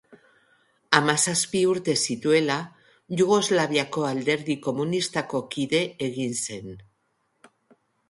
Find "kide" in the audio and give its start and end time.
5.55-5.87